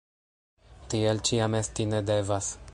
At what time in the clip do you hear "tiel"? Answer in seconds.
0.93-1.21